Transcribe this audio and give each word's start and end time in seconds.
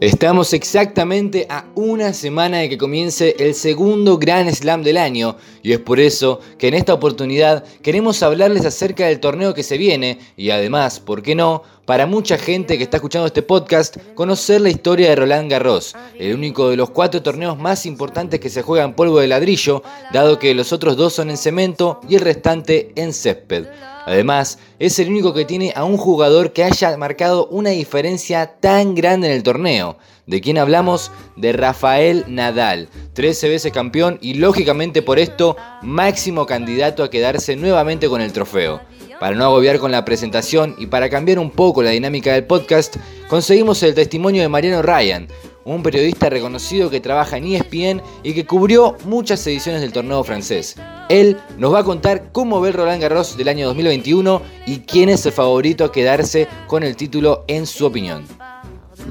Estamos 0.00 0.52
exactamente 0.52 1.46
a 1.48 1.64
una 1.74 2.12
semana 2.12 2.58
de 2.58 2.68
que 2.68 2.76
comience 2.76 3.34
el 3.38 3.54
segundo 3.54 4.18
Gran 4.18 4.54
Slam 4.54 4.82
del 4.82 4.98
año 4.98 5.36
y 5.62 5.72
es 5.72 5.78
por 5.78 6.00
eso 6.00 6.38
que 6.58 6.68
en 6.68 6.74
esta 6.74 6.92
oportunidad 6.92 7.64
queremos 7.80 8.22
hablarles 8.22 8.66
acerca 8.66 9.06
del 9.06 9.20
torneo 9.20 9.54
que 9.54 9.62
se 9.62 9.78
viene 9.78 10.18
y 10.36 10.50
además, 10.50 11.00
¿por 11.00 11.22
qué 11.22 11.34
no? 11.34 11.62
Para 11.86 12.06
mucha 12.06 12.36
gente 12.36 12.76
que 12.76 12.82
está 12.82 12.96
escuchando 12.96 13.28
este 13.28 13.42
podcast, 13.42 13.96
conocer 14.16 14.60
la 14.60 14.70
historia 14.70 15.08
de 15.08 15.14
Roland 15.14 15.48
Garros, 15.48 15.94
el 16.18 16.34
único 16.34 16.68
de 16.68 16.76
los 16.76 16.90
cuatro 16.90 17.22
torneos 17.22 17.56
más 17.56 17.86
importantes 17.86 18.40
que 18.40 18.50
se 18.50 18.62
juega 18.62 18.84
en 18.84 18.94
polvo 18.94 19.20
de 19.20 19.28
ladrillo, 19.28 19.84
dado 20.12 20.40
que 20.40 20.52
los 20.52 20.72
otros 20.72 20.96
dos 20.96 21.12
son 21.12 21.30
en 21.30 21.36
cemento 21.36 22.00
y 22.08 22.16
el 22.16 22.22
restante 22.22 22.90
en 22.96 23.12
césped. 23.12 23.66
Además, 24.04 24.58
es 24.80 24.98
el 24.98 25.10
único 25.10 25.32
que 25.32 25.44
tiene 25.44 25.72
a 25.76 25.84
un 25.84 25.96
jugador 25.96 26.52
que 26.52 26.64
haya 26.64 26.96
marcado 26.96 27.46
una 27.46 27.70
diferencia 27.70 28.58
tan 28.58 28.96
grande 28.96 29.28
en 29.28 29.34
el 29.34 29.44
torneo. 29.44 29.96
¿De 30.26 30.40
quién 30.40 30.58
hablamos? 30.58 31.12
De 31.36 31.52
Rafael 31.52 32.24
Nadal, 32.26 32.88
13 33.12 33.48
veces 33.48 33.72
campeón 33.72 34.18
y 34.20 34.34
lógicamente 34.34 35.02
por 35.02 35.20
esto 35.20 35.56
máximo 35.82 36.46
candidato 36.46 37.04
a 37.04 37.10
quedarse 37.10 37.54
nuevamente 37.54 38.08
con 38.08 38.20
el 38.20 38.32
trofeo. 38.32 38.80
Para 39.20 39.34
no 39.34 39.44
agobiar 39.44 39.78
con 39.78 39.92
la 39.92 40.04
presentación 40.04 40.74
y 40.76 40.86
para 40.86 41.08
cambiar 41.08 41.38
un 41.38 41.50
poco 41.50 41.82
la 41.82 41.90
dinámica 41.90 42.34
del 42.34 42.44
podcast, 42.44 42.96
conseguimos 43.28 43.82
el 43.82 43.94
testimonio 43.94 44.42
de 44.42 44.48
Mariano 44.48 44.82
Ryan, 44.82 45.26
un 45.64 45.82
periodista 45.82 46.28
reconocido 46.28 46.90
que 46.90 47.00
trabaja 47.00 47.38
en 47.38 47.46
ESPN 47.46 48.02
y 48.22 48.34
que 48.34 48.44
cubrió 48.44 48.96
muchas 49.04 49.46
ediciones 49.46 49.80
del 49.80 49.92
torneo 49.92 50.22
francés. 50.22 50.76
Él 51.08 51.38
nos 51.56 51.72
va 51.72 51.78
a 51.78 51.84
contar 51.84 52.30
cómo 52.32 52.60
ve 52.60 52.68
el 52.68 52.74
Roland 52.74 53.00
Garros 53.00 53.38
del 53.38 53.48
año 53.48 53.66
2021 53.68 54.42
y 54.66 54.80
quién 54.80 55.08
es 55.08 55.24
el 55.24 55.32
favorito 55.32 55.84
a 55.84 55.92
quedarse 55.92 56.46
con 56.66 56.82
el 56.82 56.94
título 56.94 57.44
en 57.48 57.66
su 57.66 57.86
opinión. 57.86 58.24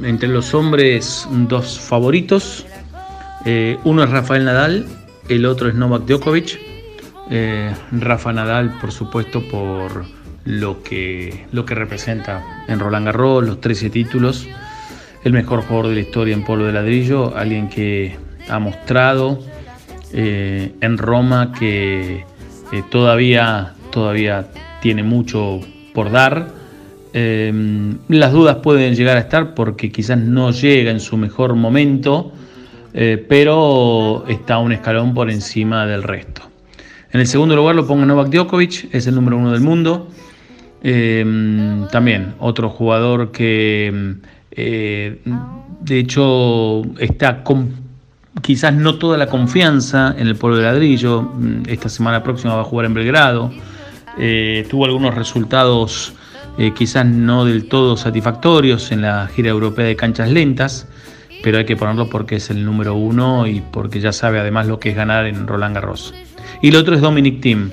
Entre 0.03 0.29
los 0.29 0.53
hombres, 0.53 1.27
dos 1.31 1.79
favoritos. 1.79 2.65
Eh, 3.45 3.77
uno 3.83 4.03
es 4.03 4.09
Rafael 4.11 4.45
Nadal, 4.45 4.85
el 5.29 5.45
otro 5.45 5.67
es 5.67 5.75
Novak 5.75 6.05
Djokovic. 6.05 6.74
Eh, 7.29 7.73
Rafa 7.91 8.31
Nadal, 8.33 8.77
por 8.79 8.91
supuesto, 8.91 9.41
por 9.47 10.05
lo 10.45 10.83
que, 10.83 11.47
lo 11.51 11.65
que 11.65 11.73
representa 11.73 12.63
en 12.67 12.79
Roland 12.79 13.07
Garros, 13.07 13.43
los 13.43 13.61
13 13.61 13.89
títulos 13.89 14.47
el 15.23 15.33
mejor 15.33 15.63
jugador 15.63 15.87
de 15.87 15.95
la 15.95 16.01
historia 16.01 16.35
en 16.35 16.43
polvo 16.43 16.65
de 16.65 16.73
ladrillo, 16.73 17.35
alguien 17.35 17.67
que 17.67 18.15
ha 18.47 18.59
mostrado 18.59 19.39
eh, 20.13 20.71
en 20.81 20.99
Roma 20.99 21.51
que 21.57 22.23
eh, 22.71 22.83
todavía, 22.91 23.73
todavía 23.91 24.45
tiene 24.81 25.01
mucho 25.01 25.61
por 25.95 26.11
dar. 26.11 26.53
Las 27.11 28.33
dudas 28.33 28.57
pueden 28.57 28.93
llegar 28.93 29.15
a 29.15 29.21
estar 29.21 29.55
porque 29.55 29.89
quizás 29.89 30.17
no 30.17 30.51
llega 30.51 30.91
en 30.91 30.99
su 30.99 31.15
mejor 31.15 31.55
momento, 31.55 32.33
pero 32.91 34.25
está 34.27 34.57
un 34.57 34.73
escalón 34.73 35.13
por 35.13 35.31
encima 35.31 35.85
del 35.85 36.03
resto. 36.03 36.54
En 37.15 37.21
el 37.21 37.27
segundo 37.27 37.55
lugar 37.55 37.77
lo 37.77 37.87
pongo 37.87 38.05
Novak 38.05 38.27
Djokovic, 38.27 38.93
es 38.93 39.07
el 39.07 39.15
número 39.15 39.37
uno 39.37 39.53
del 39.53 39.61
mundo. 39.61 40.09
Em, 40.83 41.87
también 41.87 42.33
otro 42.39 42.69
jugador 42.69 43.31
que 43.31 44.17
eh, 44.51 45.21
de 45.79 45.97
hecho, 45.97 46.81
está 46.99 47.41
con 47.41 47.71
quizás 48.41 48.73
no 48.73 48.95
toda 48.95 49.17
la 49.17 49.27
confianza 49.27 50.13
en 50.17 50.27
el 50.27 50.35
pueblo 50.35 50.57
de 50.57 50.63
ladrillo. 50.65 51.21
Mm, 51.21 51.61
esta 51.67 51.87
semana 51.87 52.21
próxima 52.21 52.53
va 52.53 52.63
a 52.63 52.65
jugar 52.65 52.87
en 52.87 52.93
Belgrado. 52.93 53.49
Eh, 54.17 54.67
tuvo 54.69 54.83
algunos 54.83 55.15
resultados 55.15 56.11
eh, 56.57 56.73
quizás 56.75 57.05
no 57.05 57.45
del 57.45 57.69
todo 57.69 57.95
satisfactorios 57.95 58.91
en 58.91 59.03
la 59.03 59.29
gira 59.33 59.51
europea 59.51 59.85
de 59.85 59.95
canchas 59.95 60.29
lentas, 60.29 60.89
pero 61.41 61.59
hay 61.59 61.65
que 61.65 61.77
ponerlo 61.77 62.09
porque 62.09 62.35
es 62.35 62.49
el 62.49 62.65
número 62.65 62.93
uno 62.93 63.47
y 63.47 63.61
porque 63.61 64.01
ya 64.01 64.11
sabe 64.11 64.37
además 64.37 64.67
lo 64.67 64.81
que 64.81 64.89
es 64.89 64.97
ganar 64.97 65.27
en 65.27 65.47
Roland 65.47 65.75
Garros. 65.75 66.13
Y 66.61 66.69
el 66.69 66.75
otro 66.75 66.95
es 66.95 67.01
Dominic 67.01 67.41
Thiem, 67.41 67.71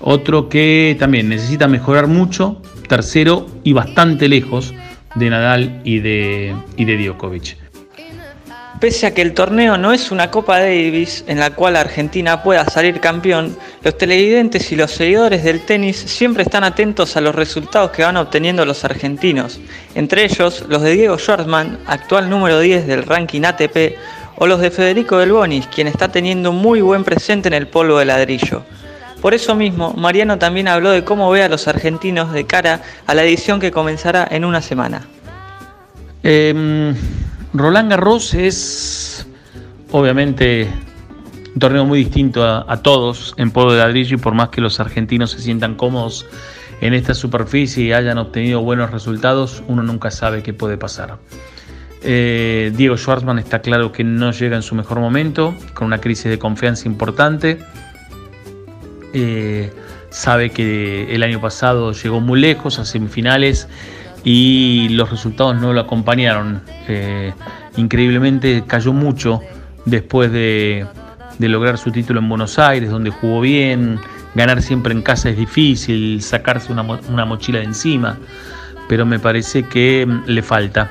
otro 0.00 0.48
que 0.48 0.96
también 0.98 1.28
necesita 1.28 1.68
mejorar 1.68 2.06
mucho, 2.06 2.60
tercero 2.88 3.46
y 3.62 3.72
bastante 3.72 4.28
lejos 4.28 4.74
de 5.14 5.30
Nadal 5.30 5.80
y 5.84 6.00
de, 6.00 6.54
y 6.76 6.84
de 6.84 6.96
Djokovic. 6.96 7.64
Pese 8.80 9.06
a 9.06 9.14
que 9.14 9.22
el 9.22 9.32
torneo 9.32 9.78
no 9.78 9.92
es 9.92 10.10
una 10.10 10.30
Copa 10.30 10.58
Davis 10.58 11.24
en 11.26 11.38
la 11.38 11.50
cual 11.50 11.76
Argentina 11.76 12.42
pueda 12.42 12.66
salir 12.66 13.00
campeón, 13.00 13.56
los 13.82 13.96
televidentes 13.96 14.70
y 14.72 14.76
los 14.76 14.90
seguidores 14.90 15.44
del 15.44 15.60
tenis 15.60 15.96
siempre 15.96 16.42
están 16.42 16.64
atentos 16.64 17.16
a 17.16 17.20
los 17.20 17.34
resultados 17.34 17.92
que 17.92 18.02
van 18.02 18.16
obteniendo 18.16 18.66
los 18.66 18.84
argentinos, 18.84 19.60
entre 19.94 20.24
ellos 20.24 20.64
los 20.68 20.82
de 20.82 20.92
Diego 20.92 21.16
Schwartzman, 21.18 21.78
actual 21.86 22.28
número 22.28 22.60
10 22.60 22.86
del 22.86 23.04
ranking 23.04 23.44
ATP, 23.44 23.94
o 24.36 24.46
los 24.46 24.60
de 24.60 24.70
Federico 24.70 25.18
Del 25.18 25.32
Bonis, 25.32 25.66
quien 25.66 25.86
está 25.86 26.10
teniendo 26.10 26.52
muy 26.52 26.80
buen 26.80 27.04
presente 27.04 27.48
en 27.48 27.54
el 27.54 27.68
polvo 27.68 27.98
de 27.98 28.04
ladrillo. 28.04 28.62
Por 29.20 29.32
eso 29.32 29.54
mismo, 29.54 29.94
Mariano 29.94 30.38
también 30.38 30.68
habló 30.68 30.90
de 30.90 31.02
cómo 31.02 31.30
ve 31.30 31.42
a 31.42 31.48
los 31.48 31.66
argentinos 31.66 32.32
de 32.32 32.44
cara 32.44 32.82
a 33.06 33.14
la 33.14 33.24
edición 33.24 33.58
que 33.58 33.70
comenzará 33.70 34.28
en 34.30 34.44
una 34.44 34.60
semana. 34.60 35.06
Em, 36.22 36.94
Roland 37.54 37.90
Garros 37.90 38.34
es 38.34 39.26
obviamente 39.92 40.68
un 41.54 41.58
torneo 41.58 41.84
muy 41.84 42.00
distinto 42.00 42.44
a, 42.44 42.76
todos 42.82 43.34
en 43.38 43.50
polvo 43.50 43.72
de 43.72 43.78
ladrillo 43.78 44.16
y 44.16 44.18
por 44.18 44.34
más 44.34 44.48
que 44.48 44.60
los 44.60 44.80
argentinos 44.80 45.30
se 45.30 45.38
sientan 45.38 45.74
cómodos 45.74 46.26
en 46.80 46.92
esta 46.94 47.14
superficie 47.14 47.84
y 47.84 47.92
hayan 47.92 48.18
obtenido 48.18 48.60
buenos 48.60 48.90
resultados, 48.90 49.62
uno 49.68 49.82
nunca 49.82 50.10
sabe 50.10 50.42
qué 50.42 50.52
puede 50.52 50.76
pasar. 50.76 51.18
Eh, 52.06 52.70
Diego 52.76 52.98
Schwartzman 52.98 53.38
está 53.38 53.60
claro 53.60 53.90
que 53.90 54.04
no 54.04 54.30
llega 54.30 54.56
en 54.56 54.62
su 54.62 54.74
mejor 54.74 55.00
momento, 55.00 55.54
con 55.72 55.86
una 55.86 55.98
crisis 55.98 56.26
de 56.26 56.38
confianza 56.38 56.86
importante. 56.86 57.58
Eh, 59.14 59.72
sabe 60.10 60.50
que 60.50 61.14
el 61.14 61.22
año 61.22 61.40
pasado 61.40 61.92
llegó 61.92 62.20
muy 62.20 62.40
lejos 62.40 62.78
a 62.78 62.84
semifinales 62.84 63.68
y 64.22 64.88
los 64.90 65.10
resultados 65.10 65.58
no 65.60 65.72
lo 65.72 65.80
acompañaron. 65.80 66.62
Eh, 66.88 67.32
increíblemente 67.76 68.64
cayó 68.66 68.92
mucho 68.92 69.40
después 69.86 70.30
de, 70.30 70.86
lograr 71.38 71.78
su 71.78 71.90
título 71.90 72.20
en 72.20 72.28
Buenos 72.28 72.58
Aires, 72.58 72.90
donde 72.90 73.10
jugó 73.10 73.40
bien. 73.40 73.98
Ganar 74.34 74.60
siempre 74.62 74.92
en 74.92 75.00
casa 75.00 75.30
es 75.30 75.36
difícil, 75.38 76.20
sacarse 76.20 76.72
una, 76.72 77.24
mochila 77.24 77.60
de 77.60 77.66
encima, 77.66 78.18
pero 78.88 79.06
me 79.06 79.20
parece 79.20 79.62
que 79.62 80.04
mm, 80.06 80.24
le 80.26 80.42
falta. 80.42 80.90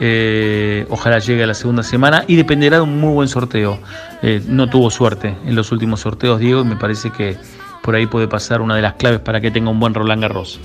Eh, 0.00 0.86
ojalá 0.90 1.18
llegue 1.20 1.44
a 1.44 1.46
la 1.46 1.54
segunda 1.54 1.82
semana 1.82 2.24
y 2.26 2.36
dependerá 2.36 2.78
de 2.78 2.82
un 2.82 3.00
muy 3.00 3.12
buen 3.12 3.28
sorteo. 3.28 3.78
no 4.48 4.68
tuvo 4.68 4.90
suerte 4.90 5.36
en 5.46 5.54
los 5.54 5.70
últimos 5.70 6.00
sorteos, 6.00 6.40
Diego, 6.40 6.62
y 6.62 6.64
me 6.64 6.76
parece 6.76 7.10
que 7.10 7.36
por 7.84 7.94
ahí 7.94 8.06
puede 8.06 8.26
pasar 8.26 8.62
una 8.62 8.74
de 8.74 8.82
las 8.82 8.94
claves 8.94 9.20
para 9.20 9.40
que 9.42 9.50
tenga 9.50 9.70
un 9.70 9.78
buen 9.78 9.92
Roland 9.92 10.22
Garros. 10.22 10.58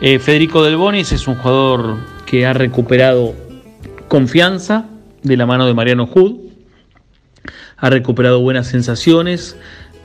Eh, 0.00 0.18
Federico 0.18 0.64
Del 0.64 0.76
Bonis 0.76 1.12
es 1.12 1.28
un 1.28 1.34
jugador 1.34 1.96
que 2.24 2.46
ha 2.46 2.52
recuperado 2.52 3.34
confianza 4.08 4.86
de 5.22 5.36
la 5.36 5.46
mano 5.46 5.66
de 5.66 5.74
Mariano 5.74 6.06
Hood, 6.06 6.36
ha 7.76 7.90
recuperado 7.90 8.40
buenas 8.40 8.68
sensaciones, 8.68 9.56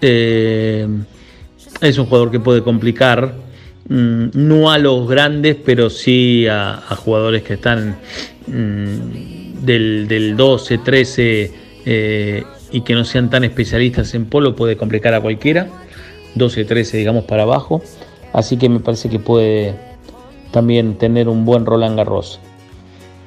eh, 0.02 0.88
es 1.82 1.98
un 1.98 2.06
jugador 2.06 2.32
que 2.32 2.40
puede 2.40 2.64
complicar, 2.64 3.34
mm, 3.90 4.30
no 4.34 4.72
a 4.72 4.78
los 4.78 5.08
grandes, 5.08 5.56
pero 5.56 5.90
sí 5.90 6.48
a, 6.48 6.82
jugadores 6.98 7.44
que 7.44 7.54
están 7.54 7.98
mm, 8.48 9.66
del, 9.66 10.36
12, 10.36 10.78
13 10.80 11.52
eh, 11.86 12.44
y 12.72 12.82
que 12.82 12.94
no 12.94 13.06
sean 13.06 13.30
tan 13.30 13.44
especialistas 13.44 14.14
en 14.14 14.26
polo, 14.26 14.56
puede 14.56 14.78
complicar 14.78 15.14
a 15.14 15.22
cualquiera. 15.22 15.68
12, 16.36 16.66
13, 16.66 16.98
digamos, 16.98 17.26
para 17.26 17.44
abajo. 17.44 17.82
Así 18.34 18.58
que 18.58 18.70
me 18.70 18.80
parece 18.80 19.10
que 19.10 19.20
puede 19.20 19.76
también 20.52 20.98
tener 20.98 21.28
un 21.28 21.46
buen 21.46 21.66
Roland 21.66 21.98
Garros. 21.98 22.40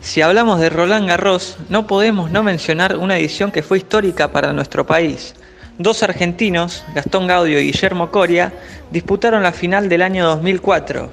Si 0.01 0.23
hablamos 0.23 0.61
de 0.61 0.71
Roland 0.71 1.09
Garros, 1.09 1.59
no 1.69 1.87
podemos 1.87 2.31
no 2.31 2.43
mencionar 2.43 2.97
una 2.97 3.19
edición 3.19 3.51
que 3.51 3.63
fue 3.63 3.79
histórica 3.79 4.33
para 4.33 4.53
nuestro 4.53 4.87
país. 4.87 5.35
Dos 5.79 6.03
argentinos, 6.03 6.85
Gastón 6.95 7.27
Gaudio 7.27 7.61
y 7.61 7.67
Guillermo 7.67 8.11
Coria, 8.11 8.53
disputaron 8.91 9.43
la 9.43 9.53
final 9.53 9.89
del 9.89 10.03
año 10.03 10.27
2004. 10.27 11.11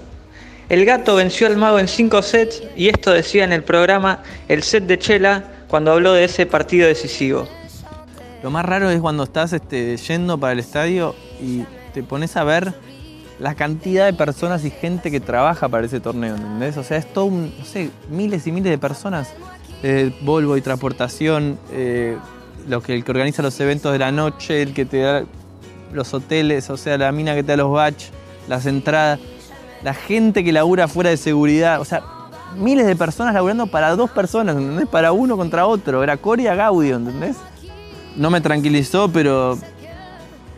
El 0.69 0.86
gato 0.86 1.15
venció 1.15 1.48
al 1.48 1.56
mago 1.56 1.80
en 1.80 1.88
cinco 1.88 2.21
sets 2.21 2.62
y 2.75 2.89
esto 2.89 3.12
decía 3.12 3.45
en 3.45 3.54
el 3.54 3.63
programa 3.63 4.24
El 4.50 4.63
set 4.63 4.83
de 4.83 5.00
Chela 5.00 5.45
cuando 5.69 5.94
habló 5.94 6.13
de 6.13 6.25
ese 6.25 6.45
partido 6.45 6.88
decisivo. 6.88 7.48
Lo 8.44 8.51
más 8.51 8.65
raro 8.65 8.89
es 8.89 9.00
cuando 9.00 9.24
estás 9.24 9.54
este, 9.54 9.95
yendo 9.98 10.38
para 10.38 10.54
el 10.54 10.59
estadio 10.59 11.15
y 11.42 11.63
te 11.94 12.04
pones 12.04 12.36
a 12.36 12.44
ver 12.44 12.74
la 13.39 13.56
cantidad 13.56 14.06
de 14.06 14.13
personas 14.13 14.65
y 14.65 14.71
gente 14.71 15.12
que 15.12 15.19
trabaja 15.19 15.69
para 15.69 15.86
ese 15.86 16.00
torneo, 16.00 16.36
¿entendés? 16.36 16.77
O 16.77 16.83
sea, 16.83 16.98
es 16.98 17.12
todo 17.13 17.25
un, 17.25 17.54
no 17.57 17.65
sé, 17.65 17.89
miles 18.09 18.45
y 18.48 18.51
miles 18.51 18.71
de 18.71 18.77
personas. 18.77 19.30
Eh, 19.83 20.12
Volvo 20.21 20.57
y 20.57 20.62
transportación, 20.62 21.59
eh, 21.71 22.18
lo 22.68 22.81
que, 22.81 22.94
el 22.94 23.04
que 23.04 23.12
organiza 23.12 23.42
los 23.42 23.60
eventos 23.60 23.92
de 23.92 24.00
la 24.00 24.12
noche, 24.12 24.62
el 24.62 24.74
que 24.74 24.86
te 24.86 25.00
da 25.00 25.24
los 25.94 26.14
hoteles, 26.14 26.69
o 26.69 26.78
sea, 26.78 26.98
la 26.98 27.12
mina 27.12 27.34
que 27.34 27.44
te 27.44 27.54
da 27.54 27.58
los 27.58 27.72
batch, 27.72 28.06
las 28.48 28.66
entradas, 28.66 29.19
la 29.84 29.94
gente 29.94 30.44
que 30.44 30.52
labura 30.52 30.88
fuera 30.88 31.10
de 31.10 31.18
seguridad, 31.18 31.80
o 31.80 31.86
sea, 31.86 32.04
miles 32.58 32.86
de 32.86 32.96
personas 32.96 33.34
laburando 33.34 33.68
para 33.68 33.96
dos 33.96 34.10
personas, 34.10 34.56
¿entendés? 34.56 34.88
Para 34.88 35.12
uno 35.12 35.38
contra 35.38 35.66
otro. 35.66 36.04
Era 36.04 36.18
Coria 36.18 36.56
Gaudio, 36.56 36.98
¿entendés? 36.98 37.38
No 38.16 38.30
me 38.30 38.42
tranquilizó, 38.42 39.10
pero 39.10 39.58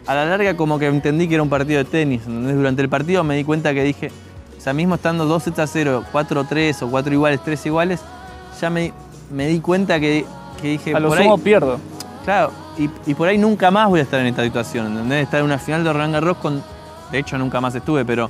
a 0.05 0.15
la 0.15 0.25
larga 0.25 0.55
como 0.55 0.79
que 0.79 0.87
entendí 0.87 1.27
que 1.27 1.35
era 1.35 1.43
un 1.43 1.49
partido 1.49 1.79
de 1.79 1.85
tenis. 1.85 2.21
¿entendés? 2.25 2.55
Durante 2.55 2.81
el 2.81 2.89
partido 2.89 3.23
me 3.23 3.35
di 3.35 3.43
cuenta 3.43 3.73
que 3.73 3.83
dije, 3.83 4.11
o 4.57 4.61
sea, 4.61 4.73
mismo 4.73 4.95
estando 4.95 5.25
2 5.25 5.43
sets 5.43 5.59
a 5.59 5.67
0, 5.67 6.05
4 6.11 6.43
3 6.45 6.83
o 6.83 6.89
4 6.89 7.13
iguales, 7.13 7.39
3 7.43 7.65
iguales, 7.65 8.01
ya 8.59 8.69
me, 8.69 8.93
me 9.31 9.47
di 9.47 9.59
cuenta 9.59 9.99
que, 9.99 10.25
que 10.61 10.67
dije... 10.69 10.95
A 10.95 10.99
lo 10.99 11.09
por 11.09 11.17
sumo 11.17 11.35
ahí, 11.35 11.41
pierdo. 11.41 11.79
Y, 13.05 13.13
por 13.13 13.27
ahí 13.27 13.37
nunca 13.37 13.71
más 13.71 13.89
voy 13.89 13.99
a 13.99 14.03
estar 14.03 14.19
en 14.19 14.27
esta 14.27 14.43
situación, 14.43 14.87
¿entendés? 14.87 15.23
Estar 15.23 15.39
en 15.39 15.45
una 15.45 15.59
final 15.59 15.83
de 15.83 15.93
Roland 15.93 16.13
Garros 16.13 16.37
con... 16.37 16.63
De 17.11 17.17
hecho, 17.17 17.37
nunca 17.37 17.59
más 17.59 17.73
estuve, 17.73 18.05
pero 18.05 18.29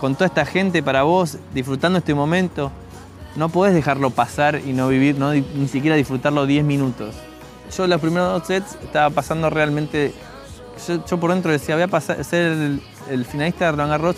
con 0.00 0.14
toda 0.14 0.26
esta 0.26 0.46
gente 0.46 0.82
para 0.82 1.02
vos, 1.02 1.36
disfrutando 1.52 1.98
este 1.98 2.14
momento, 2.14 2.70
no 3.34 3.48
podés 3.48 3.74
dejarlo 3.74 4.10
pasar 4.10 4.60
y 4.64 4.72
no 4.72 4.88
vivir, 4.88 5.18
no, 5.18 5.32
ni 5.32 5.68
siquiera 5.68 5.96
disfrutarlo 5.96 6.46
10 6.46 6.64
minutos. 6.64 7.16
Yo 7.76 7.86
los 7.86 8.00
primeros 8.00 8.32
dos 8.32 8.46
sets 8.46 8.78
estaba 8.82 9.10
pasando 9.10 9.50
realmente... 9.50 10.14
Yo, 10.86 11.18
por 11.18 11.32
dentro 11.32 11.50
decía, 11.50 11.74
voy 11.74 11.84
a 11.90 12.00
ser 12.00 12.80
el, 13.10 13.24
finalista 13.24 13.64
de 13.64 13.70
Roland 13.72 13.90
Garros. 13.90 14.16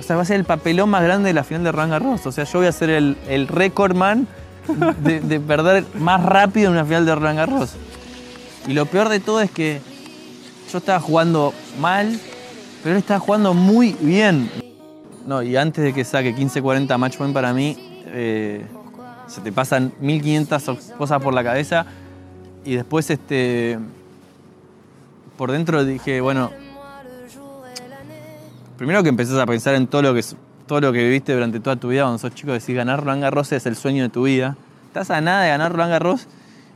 O 0.00 0.02
sea, 0.02 0.16
va 0.16 0.22
a 0.22 0.24
ser 0.24 0.36
el 0.36 0.44
papelón 0.44 0.90
más 0.90 1.04
grande 1.04 1.28
de 1.28 1.32
la 1.32 1.44
final 1.44 1.62
de 1.62 1.70
Roland 1.70 1.92
Garros. 1.92 2.26
O 2.26 2.32
sea, 2.32 2.42
yo 2.42 2.58
voy 2.58 2.66
a 2.66 2.72
ser 2.72 2.90
el, 2.90 3.16
el 3.28 3.46
récord 3.46 3.94
man 3.94 4.26
de, 4.98 5.20
de 5.20 5.38
perder 5.38 5.84
más 5.94 6.24
rápido 6.24 6.66
en 6.66 6.72
una 6.72 6.84
final 6.84 7.06
de 7.06 7.14
Roland 7.14 7.38
Garros. 7.38 7.76
Y 8.66 8.72
lo 8.72 8.86
peor 8.86 9.08
de 9.08 9.20
todo 9.20 9.40
es 9.40 9.50
que 9.50 9.80
yo 10.70 10.78
estaba 10.78 11.00
jugando 11.00 11.52
mal, 11.78 12.18
pero 12.82 12.94
él 12.94 13.00
estaba 13.00 13.20
jugando 13.20 13.54
muy 13.54 13.96
bien. 14.00 14.50
No, 15.26 15.42
y 15.42 15.56
antes 15.56 15.84
de 15.84 15.92
que 15.92 16.04
saque 16.04 16.34
15-40 16.34 16.96
match 16.98 17.16
point 17.16 17.34
para 17.34 17.52
mí, 17.52 17.76
eh, 18.06 18.64
se 19.26 19.40
te 19.40 19.52
pasan 19.52 19.92
1500 20.00 20.62
cosas 20.96 21.22
por 21.22 21.34
la 21.34 21.44
cabeza. 21.44 21.86
Y 22.64 22.74
después, 22.74 23.08
este, 23.10 23.78
por 25.36 25.52
dentro 25.52 25.84
dije, 25.84 26.20
bueno, 26.20 26.50
primero 28.76 29.02
que 29.02 29.08
empezás 29.08 29.38
a 29.38 29.46
pensar 29.46 29.74
en 29.74 29.86
todo 29.86 30.02
lo 30.02 30.14
que, 30.14 30.24
todo 30.66 30.80
lo 30.80 30.92
que 30.92 31.02
viviste 31.02 31.32
durante 31.32 31.60
toda 31.60 31.76
tu 31.76 31.88
vida 31.88 32.02
cuando 32.02 32.18
sos 32.18 32.34
chico, 32.34 32.52
decís 32.52 32.74
ganar 32.74 33.00
Roland 33.00 33.22
Garros 33.22 33.52
es 33.52 33.66
el 33.66 33.76
sueño 33.76 34.02
de 34.02 34.08
tu 34.08 34.24
vida. 34.24 34.56
Estás 34.86 35.10
a 35.10 35.20
nada 35.20 35.42
de 35.42 35.50
ganar 35.50 35.72
Roland 35.72 35.92
Garros 35.92 36.26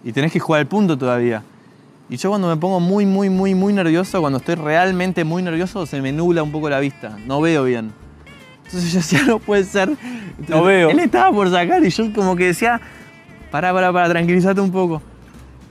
y 0.03 0.13
tenés 0.13 0.33
que 0.33 0.41
jugar 0.41 0.61
el 0.61 0.67
punto 0.67 0.97
todavía. 0.97 1.43
Y 2.15 2.17
yo 2.17 2.29
cuando 2.29 2.47
me 2.47 2.57
pongo 2.57 2.79
muy, 2.79 3.07
muy, 3.07 3.29
muy, 3.29 3.57
muy 3.57 3.73
nervioso, 3.73 4.21
cuando 4.21 4.39
estoy 4.39 4.55
realmente 4.55 5.25
muy 5.25 5.43
nervioso, 5.43 5.85
se 5.85 6.01
me 6.01 6.13
nubla 6.13 6.45
un 6.45 6.53
poco 6.53 6.71
la 6.71 6.79
vista. 6.79 7.17
No 7.27 7.41
veo 7.41 7.65
bien. 7.65 7.91
Entonces 8.67 8.93
yo 8.93 8.99
decía, 9.01 9.23
no 9.27 9.41
puede 9.41 9.65
ser. 9.65 9.89
Entonces, 9.89 10.49
No 10.49 10.63
veo. 10.63 10.91
Él 10.91 11.01
estaba 11.01 11.33
por 11.33 11.51
sacar 11.51 11.85
y 11.85 11.91
yo 11.91 12.13
como 12.13 12.37
que 12.37 12.45
decía, 12.47 12.81
pará, 13.51 13.73
pará, 13.73 13.93
pará, 13.93 14.09
tranquilízate 14.11 14.61
un 14.61 14.71
poco. 14.71 15.03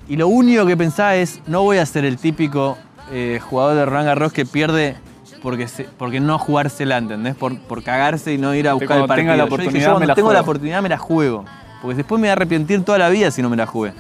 Y 0.10 0.18
lo 0.18 0.28
único 0.28 0.66
que 0.66 0.76
pensaba 0.76 1.16
es, 1.16 1.40
no 1.48 1.62
voy 1.64 1.78
a 1.78 1.86
ser 1.86 2.04
el 2.04 2.18
típico 2.18 2.78
eh, 3.10 3.40
jugador 3.42 3.76
de 3.78 3.86
Roland 3.86 4.08
Garros 4.08 4.34
que 4.34 4.46
pierde 4.46 4.98
porque, 5.42 5.70
se- 5.70 5.86
porque 5.98 6.20
no 6.20 6.38
jugársela, 6.40 6.98
¿entendés? 6.98 7.36
Por, 7.36 7.58
por 7.62 7.84
cagarse 7.84 8.34
y 8.34 8.38
no 8.38 8.54
ir 8.54 8.68
a 8.68 8.74
buscar 8.74 8.98
el 8.98 9.06
partido. 9.06 9.16
tenga 9.32 9.38
la 9.38 9.44
Yo 9.46 9.46
dije, 9.46 9.56
oportunidad, 9.64 9.94
yo 9.94 10.00
me 10.02 10.08
la 10.08 10.16
tengo 10.16 10.28
la 10.34 10.40
juego. 10.40 10.44
oportunidad 10.52 10.82
me 10.82 10.90
la 10.90 10.98
juego. 10.98 11.46
Porque 11.82 11.96
después 11.96 12.20
me 12.20 12.28
voy 12.28 12.30
a 12.32 12.34
arrepentir 12.34 12.84
toda 12.84 12.98
la 12.98 13.08
vida 13.08 13.32
si 13.32 13.42
no 13.42 13.50
me 13.50 13.56
la 13.56 13.66
jugué. 13.66 13.94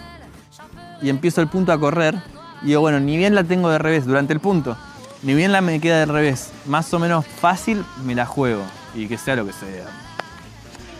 Y 1.01 1.09
empiezo 1.09 1.41
el 1.41 1.47
punto 1.47 1.73
a 1.73 1.77
correr. 1.79 2.15
Y 2.63 2.67
digo, 2.67 2.81
bueno, 2.81 2.99
ni 2.99 3.17
bien 3.17 3.35
la 3.35 3.43
tengo 3.43 3.69
de 3.69 3.77
revés 3.77 4.05
durante 4.05 4.33
el 4.33 4.39
punto, 4.39 4.77
ni 5.21 5.33
bien 5.33 5.51
la 5.51 5.61
me 5.61 5.79
queda 5.79 5.99
de 5.99 6.05
revés, 6.05 6.51
más 6.65 6.93
o 6.93 6.99
menos 6.99 7.25
fácil, 7.25 7.83
me 8.05 8.15
la 8.15 8.25
juego. 8.25 8.63
Y 8.95 9.07
que 9.07 9.17
sea 9.17 9.35
lo 9.35 9.45
que 9.45 9.53
sea. 9.53 9.85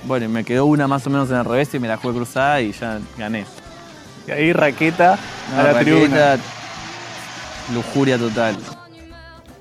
Bueno, 0.06 0.26
y 0.26 0.28
me 0.28 0.44
quedó 0.44 0.66
una 0.66 0.88
más 0.88 1.06
o 1.08 1.10
menos 1.10 1.30
en 1.30 1.38
el 1.38 1.46
revés 1.46 1.74
y 1.74 1.80
me 1.80 1.88
la 1.88 1.98
jugué 1.98 2.16
cruzada 2.16 2.62
y 2.62 2.72
ya 2.74 3.00
gané. 3.18 3.46
Y 4.28 4.32
ahí 4.32 4.54
raqueta 4.54 5.18
No, 5.52 5.60
a 5.60 5.64
la 5.64 5.74
raqueta, 5.74 5.84
tribuna. 5.84 6.38
Lujuria 7.74 8.18
total. 8.18 8.58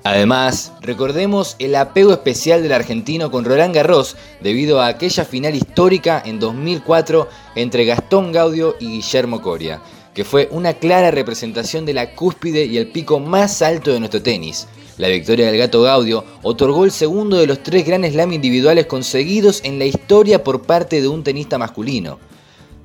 Además, 0.05 0.73
recordemos 0.81 1.55
el 1.59 1.75
apego 1.75 2.11
especial 2.11 2.61
del 2.61 2.73
argentino 2.73 3.31
con 3.31 3.45
Roland 3.45 3.73
Garros 3.73 4.17
debido 4.41 4.81
a 4.81 4.87
aquella 4.87 5.23
final 5.23 5.55
histórica 5.55 6.21
en 6.25 6.39
2004 6.39 7.29
entre 7.55 7.85
Gastón 7.85 8.33
Gaudio 8.33 8.75
y 8.81 8.87
Guillermo 8.87 9.41
Coria, 9.41 9.79
que 10.13 10.23
fue 10.23 10.47
una 10.51 10.73
clara 10.73 11.11
representación 11.11 11.85
de 11.85 11.93
la 11.93 12.15
cúspide 12.15 12.65
y 12.65 12.77
el 12.77 12.87
pico 12.87 13.19
más 13.19 13.61
alto 13.61 13.91
de 13.91 13.99
nuestro 13.99 14.21
tenis. 14.21 14.67
La 14.97 15.07
victoria 15.07 15.47
del 15.47 15.57
gato 15.57 15.81
Gaudio 15.81 16.23
otorgó 16.43 16.85
el 16.85 16.91
segundo 16.91 17.37
de 17.37 17.47
los 17.47 17.63
tres 17.63 17.85
Grand 17.85 18.05
Slam 18.05 18.31
individuales 18.31 18.85
conseguidos 18.85 19.61
en 19.63 19.79
la 19.79 19.85
historia 19.85 20.43
por 20.43 20.61
parte 20.61 21.01
de 21.01 21.07
un 21.07 21.23
tenista 21.23 21.57
masculino. 21.57 22.19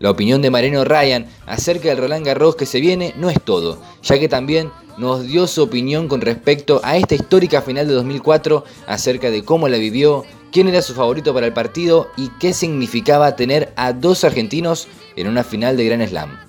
La 0.00 0.10
opinión 0.10 0.40
de 0.40 0.50
Mariano 0.50 0.84
Ryan 0.84 1.26
acerca 1.44 1.88
del 1.88 1.98
Roland 1.98 2.24
Garros 2.24 2.56
que 2.56 2.66
se 2.66 2.80
viene 2.80 3.12
no 3.16 3.28
es 3.28 3.42
todo, 3.42 3.82
ya 4.02 4.18
que 4.18 4.28
también 4.28 4.70
nos 4.96 5.26
dio 5.26 5.46
su 5.46 5.62
opinión 5.62 6.08
con 6.08 6.20
respecto 6.20 6.80
a 6.82 6.96
esta 6.96 7.14
histórica 7.14 7.62
final 7.62 7.86
de 7.88 7.94
2004 7.94 8.64
acerca 8.86 9.30
de 9.30 9.44
cómo 9.44 9.68
la 9.68 9.76
vivió, 9.76 10.24
quién 10.50 10.68
era 10.68 10.82
su 10.82 10.94
favorito 10.94 11.34
para 11.34 11.46
el 11.46 11.52
partido 11.52 12.08
y 12.16 12.30
qué 12.40 12.54
significaba 12.54 13.36
tener 13.36 13.72
a 13.76 13.92
dos 13.92 14.24
argentinos 14.24 14.88
en 15.16 15.28
una 15.28 15.44
final 15.44 15.76
de 15.76 15.84
Grand 15.84 16.08
Slam. 16.08 16.47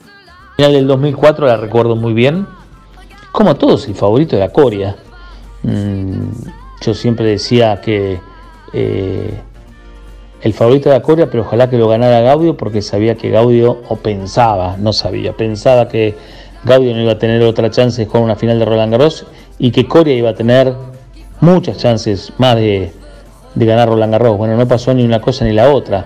Final 0.59 0.73
del 0.73 0.87
2004 0.87 1.47
la 1.47 1.55
recuerdo 1.55 1.95
muy 1.95 2.11
bien. 2.11 2.45
Como 3.31 3.55
todos, 3.55 3.87
el 3.87 3.95
favorito 3.95 4.35
era 4.35 4.49
Coria. 4.49 4.93
Mm, 5.63 6.31
yo 6.81 6.93
siempre 6.93 7.27
decía 7.27 7.79
que 7.79 8.19
eh, 8.73 9.39
el 10.41 10.53
favorito 10.53 10.89
era 10.89 11.01
Coria, 11.01 11.29
pero 11.31 11.43
ojalá 11.43 11.69
que 11.69 11.77
lo 11.77 11.87
ganara 11.87 12.19
Gaudio 12.19 12.57
porque 12.57 12.81
sabía 12.81 13.15
que 13.15 13.29
Gaudio, 13.29 13.83
o 13.87 13.95
pensaba, 13.95 14.75
no 14.77 14.91
sabía, 14.91 15.31
pensaba 15.31 15.87
que 15.87 16.17
Gaudio 16.65 16.93
no 16.93 17.03
iba 17.03 17.13
a 17.13 17.19
tener 17.19 17.41
otra 17.43 17.71
chance 17.71 18.01
de 18.01 18.07
jugar 18.07 18.23
una 18.23 18.35
final 18.35 18.59
de 18.59 18.65
Roland 18.65 18.91
Garros 18.91 19.27
y 19.59 19.71
que 19.71 19.87
Coria 19.87 20.13
iba 20.13 20.31
a 20.31 20.35
tener 20.35 20.73
muchas 21.39 21.77
chances 21.77 22.33
más 22.37 22.57
de, 22.57 22.91
de 23.55 23.65
ganar 23.65 23.87
Roland 23.87 24.11
Garros. 24.11 24.37
Bueno, 24.37 24.57
no 24.57 24.67
pasó 24.67 24.93
ni 24.93 25.05
una 25.05 25.21
cosa 25.21 25.45
ni 25.45 25.53
la 25.53 25.71
otra, 25.71 26.05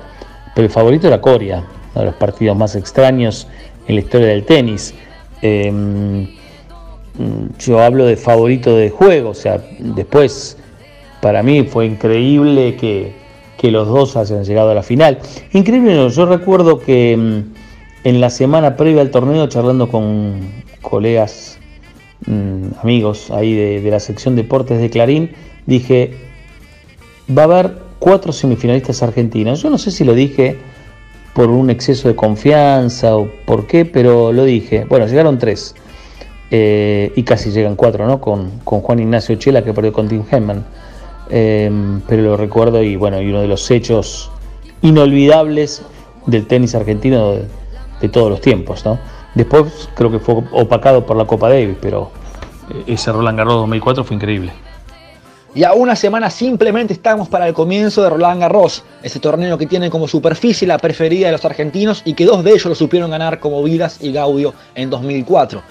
pero 0.53 0.67
el 0.67 0.71
favorito 0.71 1.07
era 1.07 1.19
Coria, 1.19 1.63
uno 1.95 2.01
de 2.01 2.05
los 2.05 2.15
partidos 2.15 2.55
más 2.55 2.75
extraños 2.75 3.47
en 3.87 3.95
la 3.95 4.01
historia 4.01 4.27
del 4.27 4.43
tenis. 4.45 4.93
Mm, 5.41 6.23
yo 7.59 7.79
hablo 7.79 8.05
de 8.05 8.17
favorito 8.17 8.75
de 8.75 8.89
juego, 8.89 9.29
o 9.29 9.33
sea, 9.35 9.63
después 9.79 10.57
para 11.21 11.43
mí 11.43 11.63
fue 11.63 11.85
increíble 11.85 12.75
que, 12.75 13.13
que 13.57 13.71
los 13.71 13.87
dos 13.87 14.17
hayan 14.17 14.43
llegado 14.43 14.71
a 14.71 14.73
la 14.73 14.83
final. 14.83 15.19
Increíble, 15.51 15.93
no, 15.93 16.09
yo 16.09 16.25
recuerdo 16.25 16.79
que 16.79 17.15
mm, 17.15 18.07
en 18.07 18.21
la 18.21 18.29
semana 18.29 18.75
previa 18.75 19.01
al 19.01 19.11
torneo, 19.11 19.47
charlando 19.47 19.89
con 19.89 20.39
colegas, 20.81 21.59
mm, 22.25 22.79
amigos 22.81 23.29
ahí 23.29 23.53
de, 23.53 23.81
de 23.81 23.91
la 23.91 23.99
sección 23.99 24.35
deportes 24.35 24.79
de 24.79 24.89
Clarín, 24.89 25.31
dije, 25.67 26.15
va 27.29 27.43
a 27.43 27.45
haber 27.45 27.77
cuatro 27.99 28.33
semifinalistas 28.33 29.03
argentinos. 29.03 29.61
Yo 29.61 29.69
no 29.69 29.77
sé 29.77 29.91
si 29.91 30.03
lo 30.03 30.15
dije 30.15 30.57
por 31.33 31.49
un 31.49 31.69
exceso 31.69 32.07
de 32.07 32.15
confianza 32.15 33.15
o 33.15 33.27
por 33.45 33.67
qué, 33.67 33.85
pero 33.85 34.31
lo 34.31 34.43
dije. 34.45 34.85
Bueno, 34.85 35.07
llegaron 35.07 35.37
tres. 35.37 35.75
Eh, 36.51 37.11
y 37.15 37.23
casi 37.23 37.51
llegan 37.51 37.75
cuatro, 37.75 38.05
¿no? 38.05 38.21
Con, 38.21 38.59
con 38.63 38.81
Juan 38.81 38.99
Ignacio 38.99 39.35
Chela 39.35 39.63
que 39.63 39.73
perdió 39.73 39.91
con 39.91 40.07
Tim 40.07 40.23
Henman. 40.29 40.63
Eh, 41.29 41.71
pero 42.07 42.21
lo 42.21 42.37
recuerdo 42.37 42.83
y 42.83 42.95
bueno, 42.95 43.21
y 43.21 43.29
uno 43.29 43.41
de 43.41 43.47
los 43.47 43.71
hechos 43.71 44.29
inolvidables 44.81 45.81
del 46.27 46.45
tenis 46.45 46.75
argentino 46.75 47.31
de, 47.31 47.45
de 48.01 48.09
todos 48.09 48.29
los 48.29 48.41
tiempos, 48.41 48.85
¿no? 48.85 48.99
Después 49.33 49.89
creo 49.95 50.11
que 50.11 50.19
fue 50.19 50.43
opacado 50.51 51.05
por 51.05 51.17
la 51.17 51.25
Copa 51.25 51.49
Davis, 51.49 51.77
pero 51.81 52.11
eh, 52.69 52.83
ese 52.87 53.11
Roland 53.11 53.37
Garros 53.37 53.55
2004 53.55 54.03
fue 54.03 54.15
increíble. 54.15 54.51
Y 55.55 55.63
a 55.65 55.73
una 55.73 55.95
semana 55.95 56.31
simplemente 56.31 56.93
estamos 56.93 57.29
para 57.29 57.47
el 57.47 57.53
comienzo 57.53 58.01
de 58.01 58.09
Roland 58.09 58.41
Garros, 58.41 58.83
ese 59.03 59.19
torneo 59.19 59.55
que 59.55 59.67
tiene 59.67 59.91
como 59.91 60.07
superficie 60.07 60.67
la 60.67 60.79
preferida 60.79 61.27
de 61.27 61.33
los 61.33 61.45
argentinos 61.45 62.01
y 62.05 62.15
que 62.15 62.25
dos 62.25 62.43
de 62.43 62.51
ellos 62.51 62.65
lo 62.65 62.73
supieron 62.73 63.11
ganar 63.11 63.39
como 63.39 63.61
Vilas 63.61 63.99
y 64.01 64.11
Gaudio 64.11 64.55
en 64.73 64.89
2004. 64.89 65.61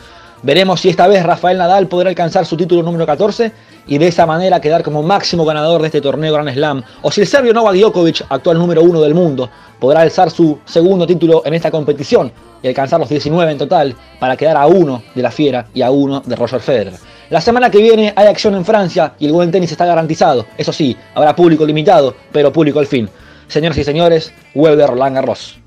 Veremos 0.44 0.80
si 0.80 0.88
esta 0.88 1.08
vez 1.08 1.24
Rafael 1.24 1.58
Nadal 1.58 1.88
podrá 1.88 2.10
alcanzar 2.10 2.46
su 2.46 2.56
título 2.56 2.84
número 2.84 3.06
14 3.06 3.50
y 3.88 3.98
de 3.98 4.06
esa 4.06 4.24
manera 4.24 4.60
quedar 4.60 4.84
como 4.84 5.02
máximo 5.02 5.44
ganador 5.44 5.80
de 5.80 5.88
este 5.88 6.00
torneo 6.00 6.32
Grand 6.32 6.52
Slam, 6.52 6.84
o 7.02 7.10
si 7.10 7.22
el 7.22 7.26
serbio 7.26 7.52
Novak 7.52 7.74
Djokovic, 7.74 8.24
actual 8.28 8.58
número 8.58 8.82
uno 8.82 9.00
del 9.00 9.14
mundo, 9.14 9.50
podrá 9.80 10.02
alzar 10.02 10.30
su 10.30 10.60
segundo 10.64 11.08
título 11.08 11.42
en 11.44 11.54
esta 11.54 11.72
competición 11.72 12.30
y 12.62 12.68
alcanzar 12.68 13.00
los 13.00 13.08
19 13.08 13.50
en 13.50 13.58
total 13.58 13.96
para 14.20 14.36
quedar 14.36 14.56
a 14.56 14.66
uno 14.66 15.02
de 15.12 15.22
la 15.22 15.32
Fiera 15.32 15.66
y 15.74 15.82
a 15.82 15.90
uno 15.90 16.22
de 16.24 16.36
Roger 16.36 16.60
Federer. 16.60 16.94
La 17.32 17.40
semana 17.40 17.70
que 17.70 17.78
viene 17.80 18.12
hay 18.14 18.26
acción 18.26 18.54
en 18.56 18.62
Francia 18.62 19.14
y 19.18 19.24
el 19.24 19.32
buen 19.32 19.50
tenis 19.50 19.72
está 19.72 19.86
garantizado. 19.86 20.44
Eso 20.58 20.70
sí, 20.70 20.94
habrá 21.14 21.34
público 21.34 21.64
limitado, 21.64 22.14
pero 22.30 22.52
público 22.52 22.78
al 22.78 22.86
fin. 22.86 23.08
Señoras 23.48 23.78
y 23.78 23.84
señores, 23.84 24.34
web 24.54 24.76
de 24.76 24.86
Roland 24.86 25.14
Garros. 25.14 25.61